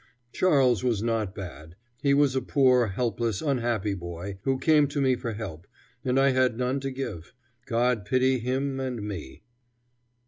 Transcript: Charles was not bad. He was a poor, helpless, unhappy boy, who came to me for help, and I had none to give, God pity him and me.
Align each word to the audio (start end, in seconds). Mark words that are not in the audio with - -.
Charles 0.33 0.83
was 0.83 1.03
not 1.03 1.35
bad. 1.35 1.75
He 2.01 2.15
was 2.15 2.35
a 2.35 2.41
poor, 2.41 2.87
helpless, 2.87 3.39
unhappy 3.39 3.93
boy, 3.93 4.39
who 4.45 4.57
came 4.57 4.87
to 4.87 4.99
me 4.99 5.15
for 5.15 5.33
help, 5.33 5.67
and 6.03 6.19
I 6.19 6.29
had 6.31 6.57
none 6.57 6.79
to 6.79 6.89
give, 6.89 7.35
God 7.67 8.03
pity 8.03 8.39
him 8.39 8.79
and 8.79 9.03
me. 9.03 9.43